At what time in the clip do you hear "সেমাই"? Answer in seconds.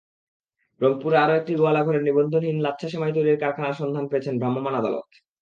2.91-3.13